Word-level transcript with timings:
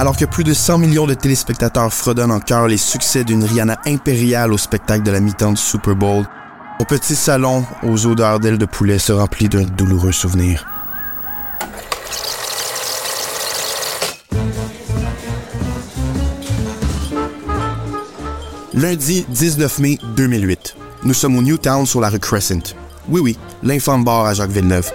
Alors 0.00 0.16
que 0.16 0.24
plus 0.24 0.44
de 0.44 0.54
100 0.54 0.78
millions 0.78 1.06
de 1.06 1.12
téléspectateurs 1.12 1.92
fredonnent 1.92 2.32
en 2.32 2.40
chœur 2.40 2.66
les 2.66 2.78
succès 2.78 3.22
d'une 3.22 3.44
Rihanna 3.44 3.78
impériale 3.84 4.50
au 4.50 4.56
spectacle 4.56 5.02
de 5.02 5.10
la 5.10 5.20
mi-temps 5.20 5.50
du 5.50 5.60
Super 5.60 5.94
Bowl, 5.94 6.24
au 6.80 6.86
petit 6.86 7.14
salon 7.14 7.66
aux 7.82 8.06
odeurs 8.06 8.40
d'ailes 8.40 8.56
de 8.56 8.64
poulet 8.64 8.98
se 8.98 9.12
remplit 9.12 9.50
d'un 9.50 9.64
douloureux 9.64 10.12
souvenir. 10.12 10.66
Lundi 18.72 19.26
19 19.28 19.80
mai 19.80 19.98
2008. 20.16 20.76
Nous 21.04 21.12
sommes 21.12 21.36
au 21.36 21.42
Newtown 21.42 21.84
sur 21.84 22.00
la 22.00 22.08
rue 22.08 22.18
Crescent. 22.18 22.74
Oui, 23.10 23.20
oui, 23.20 23.38
l'infâme 23.62 24.02
bar 24.02 24.24
à 24.24 24.32
Jacques 24.32 24.48
Villeneuve. 24.48 24.90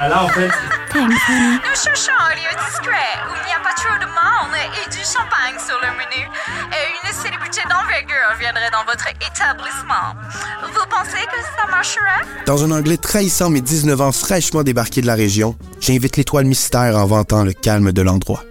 Alors, 0.00 0.24
en 0.24 0.28
fait, 0.28 0.50
Nous 0.92 1.76
cherchons 1.76 2.12
un 2.18 2.34
lieu 2.34 2.50
discret 2.66 3.14
où 3.28 3.34
il 3.36 3.46
n'y 3.46 3.54
a 3.54 3.60
pas 3.62 3.74
trop 3.74 3.96
de 4.00 4.06
monde 4.06 4.56
et 4.74 4.90
du 4.90 4.98
champagne 4.98 5.56
sur 5.64 5.78
le 5.78 5.86
menu. 5.92 6.28
Et 6.72 7.08
une 7.08 7.12
célébrité 7.14 7.60
d'envergure 7.70 8.36
viendrait 8.40 8.70
dans 8.72 8.84
votre 8.84 9.08
établissement. 9.08 10.16
Vous 10.64 10.86
pensez 10.90 11.24
que 11.26 11.42
ça 11.56 11.70
marcherait? 11.70 12.44
Dans 12.44 12.64
un 12.64 12.72
anglais 12.72 12.96
trahissant 12.96 13.50
mes 13.50 13.60
19 13.60 14.00
ans 14.00 14.12
fraîchement 14.12 14.64
débarqués 14.64 15.00
de 15.00 15.06
la 15.06 15.14
région, 15.14 15.56
j'invite 15.80 16.16
l'étoile 16.16 16.44
mystère 16.44 16.96
en 16.96 17.06
vantant 17.06 17.44
le 17.44 17.52
calme 17.52 17.92
de 17.92 18.02
l'endroit. 18.02 18.42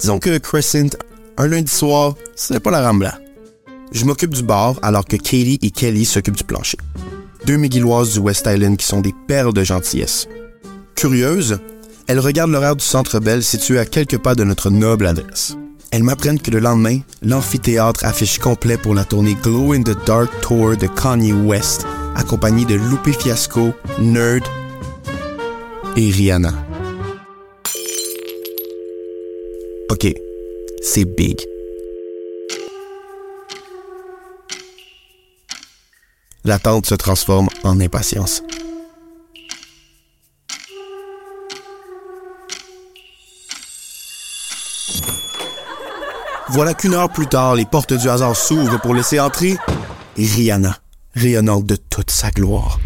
Disons 0.00 0.18
que 0.18 0.38
Crescent, 0.38 0.96
un 1.36 1.46
lundi 1.46 1.70
soir, 1.70 2.14
c'est 2.34 2.60
pas 2.60 2.70
la 2.70 2.86
rambla. 2.86 3.18
Je 3.92 4.06
m'occupe 4.06 4.34
du 4.34 4.42
bar 4.42 4.76
alors 4.82 5.04
que 5.04 5.16
Katie 5.16 5.58
et 5.62 5.70
Kelly 5.70 6.06
s'occupent 6.06 6.36
du 6.36 6.44
plancher. 6.44 6.78
Deux 7.44 7.58
McGilloises 7.58 8.14
du 8.14 8.20
West 8.20 8.46
Island 8.46 8.78
qui 8.78 8.86
sont 8.86 9.02
des 9.02 9.14
perles 9.28 9.52
de 9.52 9.62
gentillesse. 9.62 10.26
Curieuses, 10.94 11.60
elles 12.06 12.20
regardent 12.20 12.50
l'horaire 12.50 12.76
du 12.76 12.84
Centre 12.84 13.20
Bell 13.20 13.42
situé 13.42 13.78
à 13.78 13.86
quelques 13.86 14.18
pas 14.18 14.34
de 14.34 14.44
notre 14.44 14.70
noble 14.70 15.06
adresse. 15.06 15.56
Elles 15.90 16.02
m'apprennent 16.02 16.40
que 16.40 16.50
le 16.50 16.58
lendemain, 16.58 16.98
l'amphithéâtre 17.22 18.04
affiche 18.04 18.38
complet 18.38 18.76
pour 18.76 18.94
la 18.94 19.04
tournée 19.04 19.36
Glow 19.42 19.72
in 19.72 19.82
the 19.82 19.96
Dark 20.06 20.28
Tour 20.40 20.76
de 20.76 20.86
Kanye 20.86 21.32
West, 21.32 21.86
accompagné 22.16 22.64
de 22.64 22.74
Lupe 22.74 23.16
Fiasco, 23.18 23.72
Nerd 24.00 24.44
et 25.96 26.10
Rihanna. 26.10 26.52
Ok, 29.90 30.12
c'est 30.82 31.04
big. 31.04 31.38
L'attente 36.44 36.86
se 36.86 36.94
transforme 36.94 37.48
en 37.62 37.80
impatience. 37.80 38.42
Voilà 46.48 46.74
qu'une 46.74 46.94
heure 46.94 47.10
plus 47.10 47.26
tard, 47.26 47.54
les 47.54 47.64
portes 47.64 47.94
du 47.94 48.08
hasard 48.08 48.36
s'ouvrent 48.36 48.80
pour 48.80 48.94
laisser 48.94 49.18
entrer 49.18 49.56
Rihanna, 50.16 50.76
rayonnante 51.14 51.64
de 51.64 51.76
toute 51.76 52.10
sa 52.10 52.30
gloire. 52.30 52.78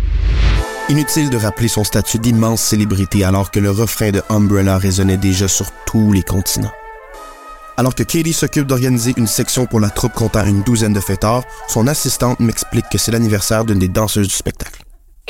Inutile 0.88 1.28
de 1.28 1.36
rappeler 1.36 1.69
son 1.69 1.84
statut 1.84 2.19
d'immense 2.19 2.62
célébrité 2.62 3.24
alors 3.24 3.50
que 3.50 3.58
le 3.58 3.70
refrain 3.70 4.10
de 4.10 4.22
Umbrella 4.30 4.78
résonnait 4.78 5.16
déjà 5.16 5.48
sur 5.48 5.66
tous 5.86 6.12
les 6.12 6.22
continents. 6.22 6.72
Alors 7.76 7.94
que 7.94 8.02
Katie 8.02 8.32
s'occupe 8.32 8.66
d'organiser 8.66 9.12
une 9.16 9.26
section 9.26 9.66
pour 9.66 9.80
la 9.80 9.90
troupe 9.90 10.14
comptant 10.14 10.44
une 10.46 10.62
douzaine 10.62 10.92
de 10.92 11.00
fêtards, 11.00 11.44
son 11.69 11.86
assistante 11.86 12.40
m'explique 12.40 12.88
que 12.90 12.98
c'est 12.98 13.12
l'anniversaire 13.12 13.64
d'une 13.64 13.78
des 13.78 13.88
danseuses 13.88 14.28
du 14.28 14.34
spectacle. 14.34 14.82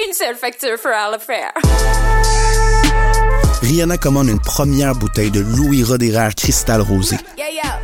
Une 0.06 0.14
seule 0.14 0.36
facture 0.36 0.78
fera 0.78 1.10
l'affaire. 1.10 1.52
Rihanna 3.62 3.98
commande 3.98 4.28
une 4.28 4.38
première 4.38 4.94
bouteille 4.94 5.30
de 5.30 5.40
Louis 5.40 5.82
Roderer 5.82 6.30
Cristal 6.36 6.80
Rosé, 6.80 7.16
Yeah, 7.36 7.50
yeah. 7.50 7.77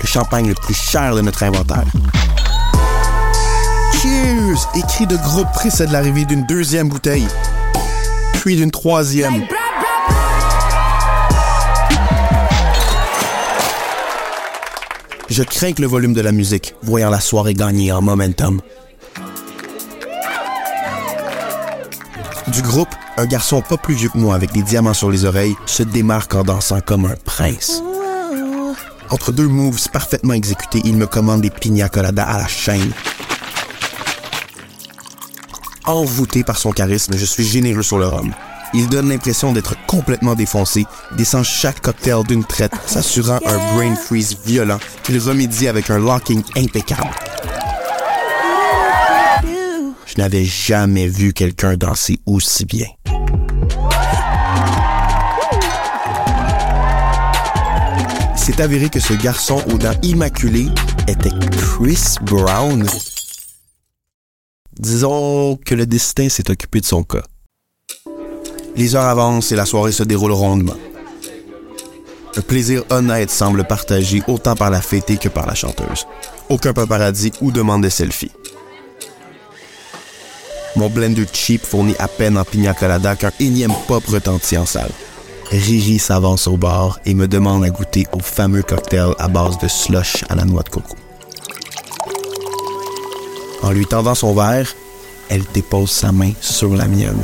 Le 0.00 0.06
champagne 0.06 0.48
le 0.48 0.54
plus 0.54 0.74
cher 0.74 1.14
de 1.14 1.20
notre 1.20 1.42
inventaire. 1.42 1.84
Cheers! 4.00 4.68
Écrit 4.74 5.06
de 5.06 5.16
groupe 5.16 5.50
précède 5.52 5.90
l'arrivée 5.90 6.24
d'une 6.24 6.46
deuxième 6.46 6.88
bouteille, 6.88 7.26
puis 8.34 8.56
d'une 8.56 8.70
troisième. 8.70 9.44
Je 15.28 15.42
crains 15.42 15.72
que 15.72 15.82
le 15.82 15.88
volume 15.88 16.14
de 16.14 16.20
la 16.20 16.32
musique, 16.32 16.74
voyant 16.82 17.10
la 17.10 17.20
soirée 17.20 17.54
gagner 17.54 17.92
en 17.92 18.00
momentum. 18.00 18.60
Du 22.48 22.62
groupe, 22.62 22.88
un 23.18 23.26
garçon 23.26 23.60
pas 23.60 23.76
plus 23.76 23.94
vieux 23.94 24.08
que 24.08 24.16
moi 24.16 24.34
avec 24.34 24.52
des 24.52 24.62
diamants 24.62 24.94
sur 24.94 25.10
les 25.10 25.26
oreilles 25.26 25.54
se 25.66 25.82
démarque 25.82 26.34
en 26.34 26.44
dansant 26.44 26.80
comme 26.80 27.04
un 27.04 27.14
prince. 27.24 27.82
Entre 29.10 29.32
deux 29.32 29.48
moves 29.48 29.88
parfaitement 29.90 30.34
exécutés, 30.34 30.82
il 30.84 30.96
me 30.96 31.06
commande 31.06 31.40
des 31.40 31.50
pina 31.50 31.88
coladas 31.88 32.24
à 32.24 32.38
la 32.38 32.46
chaîne. 32.46 32.92
Envoûté 35.86 36.44
par 36.44 36.58
son 36.58 36.72
charisme, 36.72 37.16
je 37.16 37.24
suis 37.24 37.44
généreux 37.44 37.82
sur 37.82 37.98
le 37.98 38.06
rhum. 38.06 38.34
Il 38.74 38.88
donne 38.88 39.08
l'impression 39.08 39.52
d'être 39.54 39.74
complètement 39.86 40.34
défoncé, 40.34 40.84
descend 41.16 41.42
chaque 41.42 41.80
cocktail 41.80 42.22
d'une 42.24 42.44
traite, 42.44 42.72
s'assurant 42.86 43.38
un 43.46 43.74
brain 43.74 43.94
freeze 43.96 44.36
violent 44.44 44.78
qu'il 45.04 45.18
remédie 45.18 45.68
avec 45.68 45.88
un 45.88 45.98
locking 45.98 46.42
impeccable. 46.54 47.10
Je 50.04 50.14
n'avais 50.18 50.44
jamais 50.44 51.08
vu 51.08 51.32
quelqu'un 51.32 51.76
danser 51.76 52.18
aussi 52.26 52.66
bien. 52.66 52.86
C'est 58.50 58.62
avéré 58.62 58.88
que 58.88 58.98
ce 58.98 59.12
garçon 59.12 59.62
aux 59.70 59.76
dents 59.76 59.92
immaculées 60.02 60.68
était 61.06 61.28
Chris 61.50 62.14
Brown. 62.22 62.88
Disons 64.72 65.58
que 65.62 65.74
le 65.74 65.84
destin 65.84 66.30
s'est 66.30 66.50
occupé 66.50 66.80
de 66.80 66.86
son 66.86 67.02
cas. 67.02 67.24
Les 68.74 68.96
heures 68.96 69.04
avancent 69.04 69.52
et 69.52 69.54
la 69.54 69.66
soirée 69.66 69.92
se 69.92 70.02
déroule 70.02 70.32
rondement. 70.32 70.78
Un 72.38 72.40
plaisir 72.40 72.84
honnête 72.88 73.30
semble 73.30 73.64
partagé 73.64 74.22
autant 74.26 74.56
par 74.56 74.70
la 74.70 74.80
fêtée 74.80 75.18
que 75.18 75.28
par 75.28 75.46
la 75.46 75.54
chanteuse. 75.54 76.06
Aucun 76.48 76.72
paparazzi 76.72 77.32
ou 77.42 77.52
demande 77.52 77.82
de 77.82 77.90
selfie. 77.90 78.32
Mon 80.74 80.88
blender 80.88 81.26
cheap 81.30 81.66
fournit 81.66 81.96
à 81.98 82.08
peine 82.08 82.38
en 82.38 82.44
pina 82.46 82.72
colada 82.72 83.14
qu'un 83.14 83.32
énième 83.40 83.74
pop 83.86 84.06
retentit 84.06 84.56
en 84.56 84.64
salle. 84.64 84.92
Riri 85.50 85.98
s'avance 85.98 86.46
au 86.46 86.58
bar 86.58 87.00
et 87.06 87.14
me 87.14 87.26
demande 87.26 87.64
à 87.64 87.70
goûter 87.70 88.06
au 88.12 88.20
fameux 88.20 88.62
cocktail 88.62 89.12
à 89.18 89.28
base 89.28 89.56
de 89.58 89.66
slush 89.66 90.24
à 90.28 90.34
la 90.34 90.44
noix 90.44 90.62
de 90.62 90.68
coco. 90.68 90.94
En 93.62 93.70
lui 93.70 93.86
tendant 93.86 94.14
son 94.14 94.34
verre, 94.34 94.74
elle 95.30 95.42
dépose 95.54 95.90
sa 95.90 96.12
main 96.12 96.32
sur 96.40 96.74
la 96.74 96.86
mienne. 96.86 97.20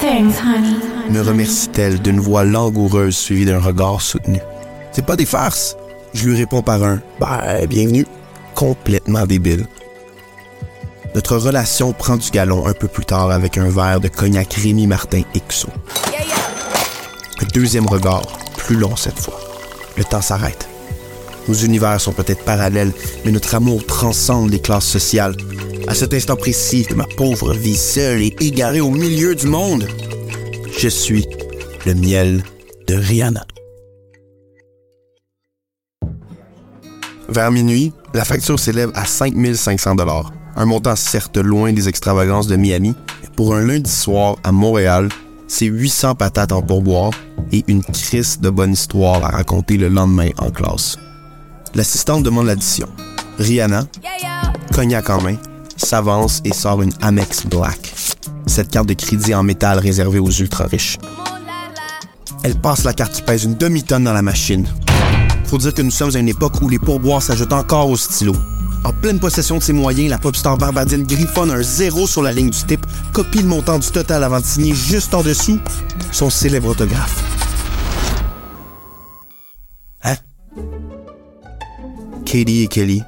Thanks, 0.00 0.36
honey. 0.42 0.76
Me 1.10 1.20
remercie-t-elle 1.20 2.00
d'une 2.00 2.20
voix 2.20 2.44
langoureuse 2.44 3.16
suivie 3.16 3.44
d'un 3.44 3.60
regard 3.60 4.00
soutenu. 4.00 4.40
C'est 4.92 5.04
pas 5.04 5.16
des 5.16 5.26
farces. 5.26 5.76
Je 6.14 6.28
lui 6.28 6.36
réponds 6.36 6.62
par 6.62 6.82
un 6.82 7.00
Ben, 7.18 7.66
bienvenue. 7.66 8.06
Complètement 8.54 9.26
débile. 9.26 9.66
Notre 11.14 11.36
relation 11.36 11.92
prend 11.92 12.16
du 12.16 12.30
galon 12.30 12.66
un 12.66 12.72
peu 12.72 12.88
plus 12.88 13.04
tard 13.04 13.30
avec 13.30 13.58
un 13.58 13.68
verre 13.68 14.00
de 14.00 14.08
cognac 14.08 14.54
Rémy 14.54 14.86
Martin 14.86 15.22
XO. 15.48 15.68
Deuxième 17.54 17.86
regard, 17.86 18.22
plus 18.56 18.76
long 18.76 18.94
cette 18.94 19.18
fois. 19.18 19.38
Le 19.96 20.04
temps 20.04 20.22
s'arrête. 20.22 20.68
Nos 21.48 21.54
univers 21.54 22.00
sont 22.00 22.12
peut-être 22.12 22.44
parallèles, 22.44 22.92
mais 23.24 23.32
notre 23.32 23.56
amour 23.56 23.84
transcende 23.84 24.50
les 24.50 24.60
classes 24.60 24.86
sociales. 24.86 25.34
À 25.88 25.94
cet 25.94 26.14
instant 26.14 26.36
précis 26.36 26.86
de 26.88 26.94
ma 26.94 27.06
pauvre 27.16 27.52
vie 27.52 27.76
seule 27.76 28.22
et 28.22 28.36
égarée 28.40 28.80
au 28.80 28.90
milieu 28.90 29.34
du 29.34 29.48
monde, 29.48 29.88
je 30.78 30.88
suis 30.88 31.26
le 31.86 31.94
miel 31.94 32.44
de 32.86 32.94
Rihanna. 32.94 33.44
Vers 37.28 37.50
minuit, 37.50 37.92
la 38.14 38.24
facture 38.24 38.60
s'élève 38.60 38.92
à 38.94 39.06
5500 39.06 39.96
dollars, 39.96 40.32
un 40.54 40.66
montant 40.66 40.96
certes 40.96 41.36
loin 41.36 41.72
des 41.72 41.88
extravagances 41.88 42.46
de 42.46 42.56
Miami, 42.56 42.94
mais 43.22 43.28
pour 43.34 43.54
un 43.54 43.66
lundi 43.66 43.90
soir 43.90 44.36
à 44.44 44.52
Montréal, 44.52 45.08
c'est 45.50 45.66
800 45.66 46.14
patates 46.14 46.52
en 46.52 46.62
pourboire 46.62 47.10
et 47.50 47.64
une 47.66 47.82
crise 47.82 48.38
de 48.40 48.50
bonne 48.50 48.72
histoire 48.72 49.24
à 49.24 49.30
raconter 49.30 49.76
le 49.76 49.88
lendemain 49.88 50.28
en 50.38 50.50
classe. 50.50 50.96
L'assistante 51.74 52.22
demande 52.22 52.46
l'addition. 52.46 52.86
Rihanna, 53.38 53.84
cognac 54.72 55.10
en 55.10 55.20
main, 55.20 55.36
s'avance 55.76 56.40
et 56.44 56.52
sort 56.52 56.82
une 56.82 56.92
Amex 57.02 57.46
Black, 57.46 57.92
cette 58.46 58.70
carte 58.70 58.86
de 58.86 58.94
crédit 58.94 59.34
en 59.34 59.42
métal 59.42 59.80
réservée 59.80 60.20
aux 60.20 60.30
ultra-riches. 60.30 60.98
Elle 62.44 62.54
passe 62.54 62.84
la 62.84 62.94
carte 62.94 63.12
qui 63.12 63.22
pèse 63.22 63.44
une 63.44 63.56
demi-tonne 63.56 64.04
dans 64.04 64.12
la 64.12 64.22
machine. 64.22 64.66
Faut 65.46 65.58
dire 65.58 65.74
que 65.74 65.82
nous 65.82 65.90
sommes 65.90 66.14
à 66.14 66.20
une 66.20 66.28
époque 66.28 66.62
où 66.62 66.68
les 66.68 66.78
pourboires 66.78 67.22
s'ajoutent 67.22 67.52
encore 67.52 67.90
au 67.90 67.96
stylo. 67.96 68.34
En 68.84 68.92
pleine 68.92 69.20
possession 69.20 69.58
de 69.58 69.62
ses 69.62 69.72
moyens, 69.72 70.08
la 70.08 70.18
pop 70.18 70.34
star 70.34 70.56
barbadienne 70.56 71.04
griffonne 71.04 71.50
un 71.50 71.62
zéro 71.62 72.06
sur 72.06 72.22
la 72.22 72.32
ligne 72.32 72.50
du 72.50 72.64
type, 72.64 72.86
copie 73.12 73.42
le 73.42 73.48
montant 73.48 73.78
du 73.78 73.90
total 73.90 74.24
avant 74.24 74.40
de 74.40 74.44
signer 74.44 74.74
juste 74.74 75.12
en 75.12 75.22
dessous 75.22 75.60
son 76.12 76.30
célèbre 76.30 76.68
autographe. 76.68 77.22
Hein? 80.02 80.16
Katie 82.24 82.62
et 82.62 82.68
Kelly, 82.68 83.02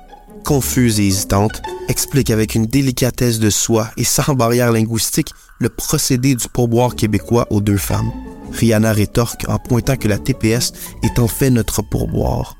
confuses 0.45 1.01
et 1.01 1.07
hésitantes, 1.07 1.63
expliquent 1.89 2.31
avec 2.31 2.55
une 2.55 2.67
délicatesse 2.67 3.39
de 3.39 3.51
soi 3.51 3.89
et 3.97 4.05
sans 4.05 4.35
barrière 4.35 4.73
linguistique 4.73 5.31
le 5.59 5.69
procédé 5.71 6.35
du 6.35 6.49
pourboire 6.49 6.95
québécois 6.95 7.47
aux 7.51 7.61
deux 7.61 7.79
femmes. 7.79 8.11
Rihanna 8.53 8.93
rétorque 8.93 9.47
en 9.49 9.59
pointant 9.59 9.97
que 9.97 10.09
la 10.09 10.19
TPS 10.19 10.73
est 11.03 11.19
en 11.19 11.29
fait 11.29 11.51
notre 11.51 11.81
pourboire. 11.83 12.57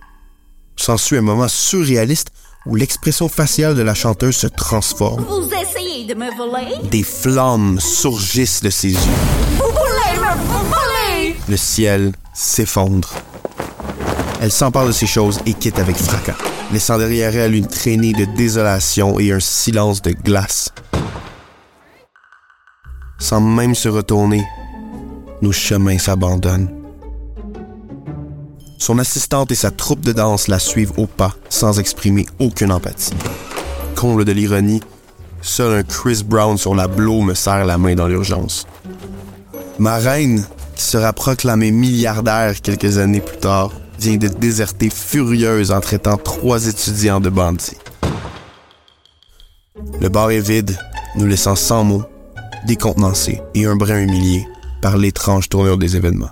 S'ensuit 0.77 1.19
un 1.19 1.23
moment 1.23 1.49
surréaliste 1.49 2.31
où 2.67 2.75
l'expression 2.75 3.29
faciale 3.29 3.75
de 3.75 3.83
la 3.83 3.95
chanteuse 3.95 4.37
se 4.37 4.47
transforme. 4.47 5.25
Vous 5.25 5.49
essayez 5.49 6.07
de 6.07 6.15
me 6.15 6.35
voler? 6.37 6.89
Des 6.91 7.03
flammes 7.03 7.81
surgissent 7.81 8.63
de 8.63 8.71
ses 8.71 8.91
yeux. 8.91 8.99
Vous 9.57 9.71
voulez 9.71 10.19
me 10.19 10.35
voler? 10.69 11.37
Le 11.49 11.57
ciel 11.57 12.13
s'effondre. 12.35 13.13
Elle 14.41 14.53
s'empare 14.53 14.87
de 14.87 14.93
ces 14.93 15.07
choses 15.07 15.41
et 15.47 15.55
quitte 15.55 15.79
avec 15.79 15.97
fracas, 15.97 16.37
laissant 16.73 16.99
derrière 16.99 17.37
elle 17.37 17.55
une 17.55 17.69
traînée 17.69 18.13
de 18.13 18.25
désolation 18.25 19.19
et 19.21 19.33
un 19.33 19.41
silence 19.41 20.03
de 20.03 20.11
glace. 20.11 20.71
Sans 23.19 23.41
même 23.41 23.77
se 23.77 23.89
retourner, 23.89 24.45
nos 25.43 25.53
chemins 25.53 25.99
s'abandonnent. 25.99 26.82
Son 28.83 28.99
assistante 28.99 29.53
et 29.53 29.55
sa 29.55 29.71
troupe 29.71 30.01
de 30.01 30.11
danse 30.11 30.49
la 30.49 30.59
suivent 30.59 30.99
au 30.99 31.07
pas 31.07 31.37
sans 31.49 31.79
exprimer 31.79 32.27
aucune 32.41 32.73
empathie. 32.73 33.15
Comble 33.95 34.25
de 34.25 34.33
l'ironie, 34.33 34.81
seul 35.41 35.73
un 35.79 35.83
Chris 35.85 36.25
Brown 36.27 36.59
sur 36.59 36.75
la 36.75 36.89
blow 36.89 37.21
me 37.21 37.35
serre 37.35 37.65
la 37.65 37.79
main 37.79 37.95
dans 37.95 38.09
l'urgence. 38.09 38.67
Ma 39.79 39.99
reine, 39.99 40.45
qui 40.75 40.83
sera 40.83 41.13
proclamée 41.13 41.71
milliardaire 41.71 42.61
quelques 42.61 42.99
années 42.99 43.21
plus 43.21 43.37
tard, 43.37 43.71
vient 44.01 44.17
de 44.17 44.27
déserter 44.27 44.91
furieuse 44.91 45.71
en 45.71 45.81
traitant 45.81 46.17
trois 46.17 46.67
étudiants 46.67 47.21
de 47.21 47.31
bandits. 47.31 47.79
Le 50.01 50.09
bar 50.09 50.33
est 50.33 50.41
vide, 50.41 50.77
nous 51.15 51.27
laissant 51.27 51.55
sans 51.55 51.85
mots, 51.85 52.03
décontenancés 52.67 53.43
et 53.55 53.65
un 53.65 53.77
brin 53.77 54.01
humilié 54.01 54.45
par 54.81 54.97
l'étrange 54.97 55.49
tournure 55.49 55.79
des 55.79 55.95
événements. 55.95 56.31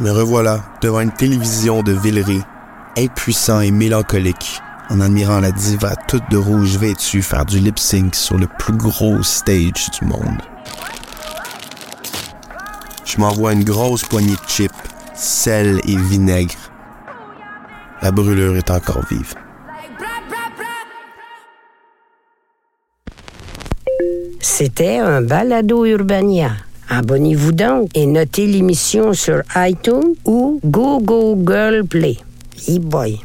Me 0.00 0.10
revoilà 0.10 0.60
devant 0.82 1.00
une 1.00 1.12
télévision 1.12 1.84
de 1.84 1.92
Villeray, 1.92 2.40
impuissant 2.98 3.60
et 3.60 3.70
mélancolique, 3.70 4.60
en 4.90 5.00
admirant 5.00 5.38
la 5.38 5.52
diva 5.52 5.94
toute 6.08 6.28
de 6.30 6.36
rouge 6.36 6.76
vêtue 6.78 7.22
faire 7.22 7.44
du 7.44 7.60
lip 7.60 7.78
sync 7.78 8.16
sur 8.16 8.36
le 8.36 8.48
plus 8.58 8.76
gros 8.76 9.22
stage 9.22 9.90
du 10.00 10.06
monde. 10.06 10.42
Je 13.04 13.18
m'envoie 13.18 13.52
une 13.52 13.62
grosse 13.62 14.02
poignée 14.02 14.34
de 14.34 14.48
chips, 14.48 14.72
sel 15.14 15.80
et 15.86 15.96
vinaigre. 15.96 16.56
La 18.02 18.10
brûlure 18.10 18.56
est 18.56 18.70
encore 18.72 19.04
vive. 19.08 19.34
C'était 24.40 24.98
un 24.98 25.22
balado 25.22 25.84
Urbania. 25.84 26.50
Abonnez-vous 26.96 27.50
donc 27.50 27.90
et 27.96 28.06
notez 28.06 28.46
l'émission 28.46 29.14
sur 29.14 29.42
iTunes 29.56 30.14
ou 30.24 30.60
Google 30.64 31.84
Play. 31.88 32.18
E-boy. 32.68 33.18